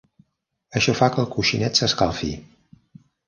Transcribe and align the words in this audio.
Això 0.79 0.95
fa 0.99 1.09
que 1.15 1.19
el 1.25 1.29
coixinet 1.35 1.81
s'escalfi. 1.81 2.31